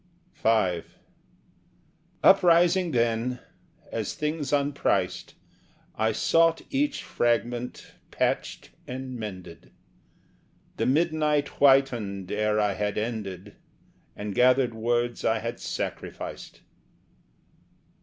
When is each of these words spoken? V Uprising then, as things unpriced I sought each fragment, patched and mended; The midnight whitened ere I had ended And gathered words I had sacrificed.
V 0.33 0.81
Uprising 2.23 2.89
then, 2.89 3.37
as 3.91 4.15
things 4.15 4.51
unpriced 4.51 5.35
I 5.95 6.11
sought 6.11 6.63
each 6.71 7.03
fragment, 7.03 7.93
patched 8.09 8.71
and 8.87 9.15
mended; 9.15 9.71
The 10.77 10.87
midnight 10.87 11.49
whitened 11.49 12.31
ere 12.31 12.59
I 12.59 12.73
had 12.73 12.97
ended 12.97 13.57
And 14.15 14.33
gathered 14.33 14.73
words 14.73 15.23
I 15.23 15.37
had 15.37 15.59
sacrificed. 15.59 16.61